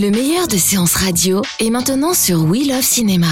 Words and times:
Le 0.00 0.10
meilleur 0.10 0.48
de 0.48 0.56
séances 0.56 0.94
radio 0.94 1.42
est 1.58 1.68
maintenant 1.68 2.14
sur 2.14 2.44
We 2.44 2.66
Love 2.66 2.80
Cinéma. 2.80 3.26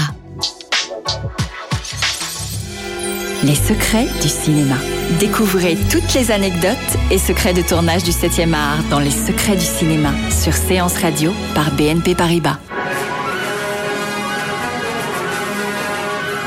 Les 3.43 3.55
secrets 3.55 4.05
du 4.21 4.29
cinéma. 4.29 4.75
Découvrez 5.19 5.75
toutes 5.89 6.13
les 6.13 6.29
anecdotes 6.29 6.77
et 7.09 7.17
secrets 7.17 7.55
de 7.55 7.63
tournage 7.63 8.03
du 8.03 8.11
7e 8.11 8.53
art 8.53 8.83
dans 8.91 8.99
Les 8.99 9.09
secrets 9.09 9.55
du 9.55 9.65
cinéma 9.65 10.11
sur 10.29 10.53
Séance 10.53 10.95
Radio 11.01 11.33
par 11.55 11.71
BNP 11.71 12.13
Paribas. 12.13 12.59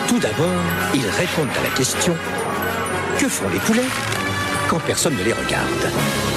Tout 0.07 0.21
d'abord, 0.21 0.63
ils 0.95 1.01
répondent 1.01 1.57
à 1.59 1.65
la 1.65 1.75
question 1.77 2.15
que 3.19 3.29
font 3.29 3.49
les 3.53 3.59
poulets 3.59 3.91
quand 4.69 4.79
personne 4.87 5.17
ne 5.17 5.25
les 5.25 5.33
regarde? 5.33 6.32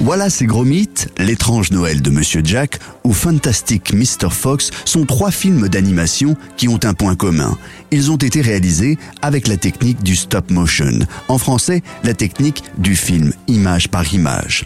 Voilà 0.00 0.30
ces 0.30 0.46
gros 0.46 0.64
mythes, 0.64 1.08
L'étrange 1.18 1.70
Noël 1.70 2.02
de 2.02 2.10
Monsieur 2.10 2.42
Jack 2.44 2.78
ou 3.04 3.12
Fantastic 3.12 3.92
Mr. 3.92 4.30
Fox 4.30 4.70
sont 4.84 5.04
trois 5.04 5.30
films 5.30 5.68
d'animation 5.68 6.36
qui 6.56 6.68
ont 6.68 6.80
un 6.84 6.94
point 6.94 7.14
commun. 7.14 7.56
Ils 7.90 8.10
ont 8.10 8.16
été 8.16 8.40
réalisés 8.40 8.98
avec 9.22 9.48
la 9.48 9.56
technique 9.56 10.02
du 10.02 10.14
stop 10.14 10.50
motion. 10.50 10.98
En 11.28 11.38
français, 11.38 11.82
la 12.04 12.14
technique 12.14 12.62
du 12.78 12.94
film 12.94 13.32
image 13.48 13.88
par 13.88 14.12
image. 14.12 14.64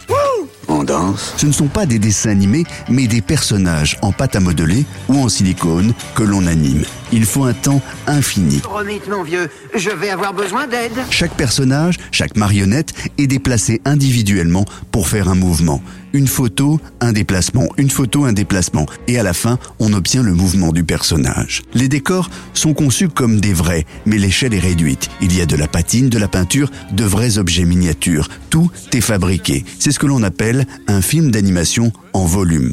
On 0.73 0.85
danse 0.85 1.35
Ce 1.37 1.47
ne 1.47 1.53
sont 1.53 1.67
pas 1.67 1.85
des 1.85 1.99
dessins 1.99 2.31
animés, 2.31 2.65
mais 2.89 3.09
des 3.09 3.21
personnages 3.21 3.99
en 4.03 4.13
pâte 4.13 4.37
à 4.37 4.41
modeler 4.41 4.85
ou 5.09 5.19
en 5.19 5.29
silicone 5.29 5.93
que 6.15 6.23
l'on 6.23 6.47
anime. 6.47 6.85
Il 7.13 7.25
faut 7.25 7.43
un 7.43 7.53
temps 7.53 7.83
infini. 8.07 8.59
Promite, 8.59 9.09
mon 9.09 9.25
vieux, 9.25 9.51
je 9.75 9.91
vais 9.91 10.11
avoir 10.11 10.33
besoin 10.33 10.69
d'aide. 10.69 10.93
Chaque 11.11 11.35
personnage, 11.35 11.97
chaque 12.13 12.37
marionnette 12.37 12.95
est 13.19 13.27
déplacé 13.27 13.81
individuellement 13.85 14.65
pour 14.93 15.09
faire 15.09 15.29
un 15.29 15.35
mouvement. 15.35 15.83
Une 16.13 16.27
photo, 16.27 16.81
un 17.01 17.13
déplacement, 17.13 17.69
une 17.77 17.91
photo, 17.91 18.25
un 18.25 18.33
déplacement. 18.33 18.87
Et 19.07 19.19
à 19.19 19.23
la 19.23 19.33
fin, 19.33 19.59
on 19.79 19.93
obtient 19.93 20.23
le 20.23 20.35
mouvement 20.35 20.73
du 20.73 20.85
personnage. 20.85 21.63
Les 21.75 21.89
décors 21.89 22.31
sont 22.55 22.75
conçus 22.75 23.09
comme 23.09 23.41
des 23.41 23.53
vrais, 23.53 23.87
mais 24.07 24.19
l'échelle 24.19 24.55
est 24.55 24.59
réduite. 24.59 25.09
Il 25.21 25.37
y 25.37 25.41
a 25.41 25.47
de 25.47 25.57
la 25.57 25.69
patine, 25.69 26.09
de 26.09 26.19
la 26.19 26.29
peinture, 26.29 26.71
de 26.93 27.05
vrais 27.05 27.39
objets 27.39 27.65
miniatures. 27.65 28.29
Tout 28.51 28.71
est 28.93 29.01
fabriqué. 29.01 29.65
C'est 29.79 29.93
ce 29.93 29.99
que 29.99 30.07
l'on 30.07 30.23
appelle 30.23 30.67
un 30.89 31.01
film 31.01 31.31
d'animation 31.31 31.93
en 32.13 32.25
volume. 32.25 32.73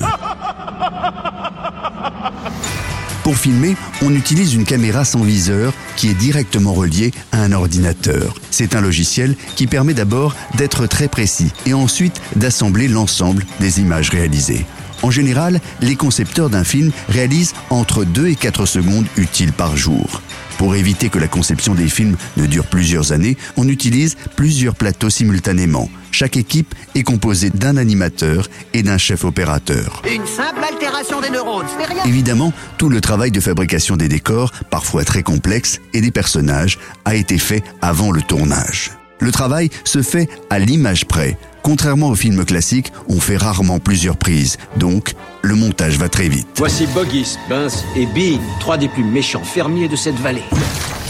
Pour 3.28 3.38
filmer, 3.38 3.76
on 4.02 4.16
utilise 4.16 4.54
une 4.54 4.64
caméra 4.64 5.04
sans 5.04 5.22
viseur 5.22 5.74
qui 5.98 6.08
est 6.08 6.14
directement 6.14 6.72
reliée 6.72 7.12
à 7.34 7.42
un 7.42 7.52
ordinateur. 7.52 8.36
C'est 8.52 8.74
un 8.74 8.80
logiciel 8.80 9.36
qui 9.58 9.68
permet 9.68 9.94
d'abord 9.94 10.34
d'être 10.56 10.88
très 10.88 11.10
précis 11.10 11.52
et 11.66 11.74
ensuite 11.74 12.22
d'assembler 12.38 12.88
l'ensemble 12.88 13.46
des 13.60 13.82
images 13.82 14.12
réalisées. 14.12 14.66
En 15.08 15.10
général, 15.10 15.62
les 15.80 15.96
concepteurs 15.96 16.50
d'un 16.50 16.66
film 16.66 16.92
réalisent 17.08 17.54
entre 17.70 18.04
2 18.04 18.28
et 18.28 18.36
4 18.36 18.66
secondes 18.66 19.06
utiles 19.16 19.54
par 19.54 19.78
jour. 19.78 20.22
Pour 20.58 20.76
éviter 20.76 21.08
que 21.08 21.18
la 21.18 21.30
conception 21.30 21.76
des 21.76 21.88
films 21.88 22.18
ne 22.36 22.46
dure 22.46 22.66
plusieurs 22.66 23.14
années, 23.14 23.38
on 23.56 23.70
utilise 23.70 24.18
plusieurs 24.36 24.76
plateaux 24.76 25.10
simultanément. 25.10 25.90
Chaque 26.12 26.36
équipe 26.36 26.76
est 26.94 27.04
composée 27.04 27.52
d'un 27.52 27.78
animateur 27.78 28.50
et 28.74 28.84
d'un 28.84 28.98
chef 28.98 29.24
opérateur. 29.24 30.02
Une 30.14 30.28
simple 30.28 30.62
altération 30.70 31.22
des 31.22 31.30
neurones, 31.30 31.68
c'est 31.80 31.86
rien. 31.86 32.04
Évidemment, 32.04 32.52
tout 32.78 32.90
le 32.90 33.00
travail 33.00 33.32
de 33.32 33.40
fabrication 33.40 33.96
des 33.96 34.10
décors, 34.10 34.52
parfois 34.70 35.06
très 35.06 35.24
complexes, 35.24 35.80
et 35.94 36.02
des 36.02 36.12
personnages 36.12 36.80
a 37.06 37.16
été 37.16 37.38
fait 37.38 37.64
avant 37.82 38.12
le 38.12 38.22
tournage. 38.22 38.92
Le 39.20 39.32
travail 39.32 39.70
se 39.84 40.02
fait 40.02 40.30
à 40.50 40.60
l'image 40.60 41.06
près. 41.06 41.38
Contrairement 41.64 42.10
aux 42.10 42.16
films 42.16 42.46
classiques, 42.46 42.94
on 43.10 43.20
fait 43.20 43.36
rarement 43.36 43.80
plusieurs 43.80 44.16
prises, 44.16 44.58
donc 44.78 45.16
le 45.42 45.56
montage 45.56 45.98
va 45.98 46.08
très 46.08 46.30
vite. 46.30 46.48
Voici 46.56 46.88
Boggis, 46.88 47.38
Bince 47.50 47.84
et 47.96 48.06
Bee, 48.06 48.40
trois 48.60 48.78
des 48.78 48.88
plus 48.88 49.04
méchants 49.04 49.44
fermiers 49.44 49.90
de 49.90 49.96
cette 49.96 50.16
vallée. 50.16 50.44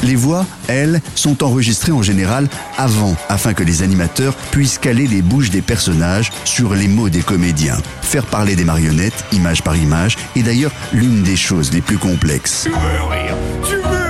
Les 0.03 0.16
voix, 0.16 0.45
elles, 0.68 1.01
sont 1.16 1.44
enregistrées 1.44 1.91
en 1.91 2.01
général 2.01 2.47
avant, 2.78 3.16
afin 3.29 3.53
que 3.53 3.63
les 3.63 3.81
animateurs 3.81 4.35
puissent 4.51 4.78
caler 4.78 5.07
les 5.07 5.22
bouches 5.22 5.50
des 5.50 5.62
personnages 5.62 6.31
sur 6.45 6.74
les 6.74 6.88
mots 6.88 7.09
des 7.09 7.22
comédiens. 7.22 7.78
Faire 8.01 8.25
parler 8.25 8.56
des 8.56 8.66
marionnettes, 8.66 9.25
image 9.34 9.63
par 9.63 9.75
image, 9.75 10.18
est 10.35 10.44
d'ailleurs 10.44 10.72
l'une 10.94 11.24
des 11.24 11.35
choses 11.35 11.72
les 11.74 11.81
plus 11.81 11.97
complexes. 11.97 12.63
Tu 12.63 12.69
veux 12.69 13.03
rire, 13.09 13.35
tu 13.68 13.75
veux 13.75 14.06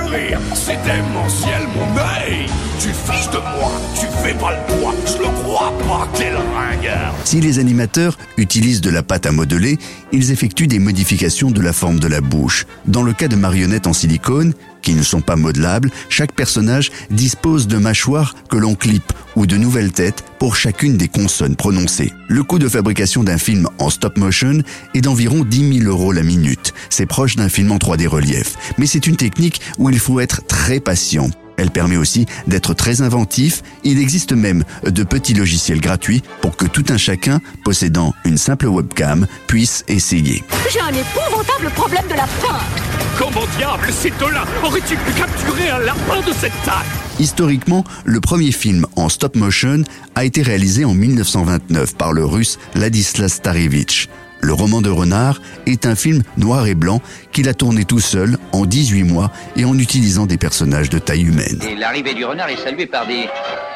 c'est 0.54 0.78
démentiel 0.84 1.62
mon 1.74 1.96
œil 1.98 2.46
Tu 2.80 2.88
fiches 2.88 3.30
de 3.30 3.38
moi, 3.38 3.70
tu 3.94 4.06
fais 4.22 4.34
pas 4.34 4.52
le 4.52 4.80
poids, 4.80 4.94
je 5.06 5.18
le 5.18 5.28
crois 5.42 5.72
pas, 5.78 6.08
ringard 6.56 7.14
Si 7.24 7.40
les 7.40 7.58
animateurs 7.58 8.16
utilisent 8.36 8.80
de 8.80 8.90
la 8.90 9.02
pâte 9.02 9.26
à 9.26 9.32
modeler, 9.32 9.78
ils 10.12 10.30
effectuent 10.30 10.66
des 10.66 10.78
modifications 10.78 11.50
de 11.50 11.60
la 11.60 11.72
forme 11.72 12.00
de 12.00 12.08
la 12.08 12.20
bouche. 12.20 12.66
Dans 12.86 13.02
le 13.02 13.12
cas 13.12 13.28
de 13.28 13.36
marionnettes 13.36 13.86
en 13.86 13.92
silicone, 13.92 14.54
qui 14.88 14.94
ne 14.94 15.02
sont 15.02 15.20
pas 15.20 15.36
modelables, 15.36 15.90
chaque 16.08 16.32
personnage 16.32 16.90
dispose 17.10 17.66
de 17.66 17.76
mâchoires 17.76 18.34
que 18.48 18.56
l'on 18.56 18.74
clip 18.74 19.02
ou 19.36 19.44
de 19.44 19.58
nouvelles 19.58 19.92
têtes 19.92 20.24
pour 20.38 20.56
chacune 20.56 20.96
des 20.96 21.08
consonnes 21.08 21.56
prononcées. 21.56 22.14
Le 22.26 22.42
coût 22.42 22.58
de 22.58 22.70
fabrication 22.70 23.22
d'un 23.22 23.36
film 23.36 23.68
en 23.78 23.90
stop 23.90 24.16
motion 24.16 24.62
est 24.94 25.02
d'environ 25.02 25.44
10 25.44 25.80
000 25.80 25.90
euros 25.90 26.12
la 26.12 26.22
minute. 26.22 26.72
C'est 26.88 27.04
proche 27.04 27.36
d'un 27.36 27.50
film 27.50 27.70
en 27.70 27.76
3D 27.76 28.06
relief. 28.06 28.54
Mais 28.78 28.86
c'est 28.86 29.06
une 29.06 29.16
technique 29.16 29.60
où 29.76 29.90
il 29.90 29.98
faut 29.98 30.20
être 30.20 30.46
très 30.46 30.80
patient. 30.80 31.28
Elle 31.58 31.70
permet 31.70 31.96
aussi 31.96 32.26
d'être 32.46 32.72
très 32.72 33.02
inventif. 33.02 33.62
Il 33.84 34.00
existe 34.00 34.32
même 34.32 34.64
de 34.84 35.02
petits 35.02 35.34
logiciels 35.34 35.80
gratuits 35.80 36.22
pour 36.40 36.56
que 36.56 36.64
tout 36.64 36.84
un 36.88 36.96
chacun 36.96 37.40
possédant 37.64 38.14
une 38.24 38.38
simple 38.38 38.66
webcam 38.66 39.26
puisse 39.46 39.84
essayer. 39.88 40.42
J'ai 40.72 40.80
un 40.80 40.88
épouvantable 40.88 41.70
problème 41.74 42.06
de 42.08 42.14
la 42.14 42.26
faim. 42.26 42.58
Comment 43.18 43.46
diable, 43.58 43.88
c'est 43.90 44.18
là 44.20 44.44
Aurais-tu 44.62 44.96
pu 44.96 45.12
capturer 45.12 45.70
un 45.70 45.80
lapin 45.80 46.20
de 46.26 46.32
cette 46.32 46.52
taille? 46.64 46.86
Historiquement, 47.18 47.82
le 48.04 48.20
premier 48.20 48.52
film 48.52 48.86
en 48.94 49.08
stop 49.08 49.34
motion 49.34 49.82
a 50.14 50.24
été 50.24 50.42
réalisé 50.42 50.84
en 50.84 50.94
1929 50.94 51.96
par 51.96 52.12
le 52.12 52.24
russe 52.24 52.58
Ladislas 52.76 53.32
Starevich. 53.32 54.08
Le 54.40 54.52
roman 54.52 54.80
de 54.80 54.90
Renard 54.90 55.40
est 55.66 55.86
un 55.86 55.94
film 55.94 56.22
noir 56.36 56.66
et 56.66 56.74
blanc 56.74 57.00
qu'il 57.32 57.48
a 57.48 57.54
tourné 57.54 57.84
tout 57.84 58.00
seul 58.00 58.38
en 58.52 58.66
18 58.66 59.04
mois 59.04 59.32
et 59.56 59.64
en 59.64 59.78
utilisant 59.78 60.26
des 60.26 60.38
personnages 60.38 60.90
de 60.90 60.98
taille 60.98 61.22
humaine. 61.22 61.60
Et 61.68 61.74
l'arrivée 61.74 62.14
du 62.14 62.24
renard 62.24 62.48
est 62.48 62.62
saluée 62.62 62.86
par 62.86 63.06
des, 63.06 63.26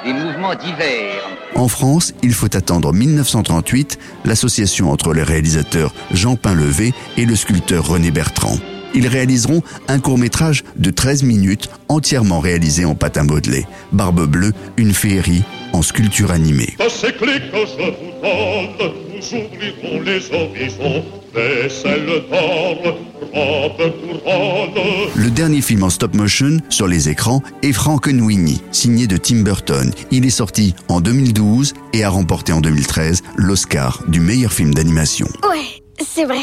des 0.05 0.13
mouvements 0.13 0.55
divers. 0.55 1.23
En 1.55 1.69
France, 1.69 2.15
il 2.23 2.33
faut 2.33 2.55
attendre 2.57 2.93
1938, 2.93 3.99
l'association 4.25 4.91
entre 4.91 5.13
les 5.13 5.23
réalisateurs 5.23 5.95
Jean 6.13 6.37
Painlevé 6.37 6.95
et 7.17 7.27
le 7.27 7.37
sculpteur 7.37 7.87
René 7.87 8.11
Bertrand. 8.11 8.57
Ils 8.95 9.09
réaliseront 9.09 9.63
un 9.89 9.99
court-métrage 9.99 10.65
de 10.77 10.91
13 10.91 11.23
minutes 11.23 11.69
entièrement 11.89 12.41
réalisé 12.41 12.85
en 12.85 12.95
pâte 12.95 13.17
à 13.17 13.25
modeler. 13.25 13.67
Barbe 13.93 14.27
bleue, 14.27 14.53
une 14.77 14.93
féerie 14.93 15.43
en 15.73 15.83
sculpture 15.83 16.31
animée. 16.31 16.77
À 16.79 16.89
ces 16.89 17.13
clés 17.13 17.41
que 17.51 17.59
je 17.59 17.85
vous 17.85 18.13
donne, 18.23 18.93
nous 19.15 19.39
ouvrirons 19.39 20.03
les 20.03 20.31
horizons. 20.33 21.05
Vaisselle 21.35 22.07
d'or, 22.31 22.99
robe 23.33 23.93
couronne. 24.23 25.11
Le 25.15 25.31
dernier 25.31 25.63
film 25.63 25.83
en 25.85 25.89
stop 25.89 26.15
motion 26.15 26.59
sur 26.69 26.87
les 26.87 27.09
écrans 27.09 27.43
est 27.63 27.73
Frankenweenie, 27.73 28.61
signé 28.71 29.07
de 29.07 29.17
Tim 29.17 29.43
Burton. 29.43 29.93
Il 30.11 30.27
est 30.27 30.31
sorti 30.31 30.75
en 30.89 31.01
2012 31.01 31.73
et 31.95 32.05
a 32.05 32.11
remporté 32.11 32.53
en 32.53 32.61
2013 32.61 33.23
l'Oscar 33.37 34.03
du 34.09 34.21
meilleur 34.21 34.53
film 34.53 34.75
d'animation. 34.75 35.27
Ouais, 35.43 35.83
c'est 36.05 36.27
vrai. 36.27 36.43